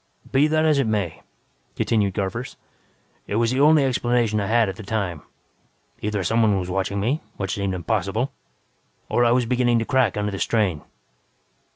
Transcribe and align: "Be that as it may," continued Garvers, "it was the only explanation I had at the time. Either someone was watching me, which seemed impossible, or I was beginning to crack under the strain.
"Be 0.31 0.47
that 0.47 0.65
as 0.65 0.79
it 0.79 0.87
may," 0.87 1.21
continued 1.75 2.15
Garvers, 2.15 2.55
"it 3.27 3.35
was 3.35 3.51
the 3.51 3.59
only 3.59 3.85
explanation 3.85 4.39
I 4.41 4.47
had 4.47 4.67
at 4.67 4.75
the 4.75 4.81
time. 4.81 5.21
Either 6.01 6.23
someone 6.23 6.57
was 6.59 6.71
watching 6.71 6.99
me, 6.99 7.21
which 7.37 7.53
seemed 7.53 7.75
impossible, 7.75 8.31
or 9.09 9.23
I 9.23 9.29
was 9.31 9.45
beginning 9.45 9.77
to 9.77 9.85
crack 9.85 10.17
under 10.17 10.31
the 10.31 10.39
strain. 10.39 10.81